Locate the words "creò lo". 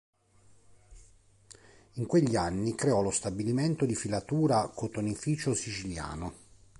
2.73-3.11